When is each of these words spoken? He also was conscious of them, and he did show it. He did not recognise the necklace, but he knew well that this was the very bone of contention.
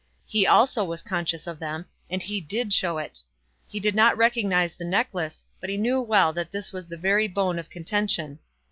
He 0.25 0.47
also 0.47 0.83
was 0.83 1.03
conscious 1.03 1.45
of 1.45 1.59
them, 1.59 1.85
and 2.09 2.23
he 2.23 2.41
did 2.41 2.73
show 2.73 2.97
it. 2.97 3.19
He 3.67 3.79
did 3.79 3.93
not 3.93 4.17
recognise 4.17 4.73
the 4.73 4.83
necklace, 4.83 5.45
but 5.59 5.69
he 5.69 5.77
knew 5.77 6.01
well 6.01 6.33
that 6.33 6.49
this 6.49 6.73
was 6.73 6.87
the 6.87 6.97
very 6.97 7.27
bone 7.27 7.59
of 7.59 7.69
contention. 7.69 8.39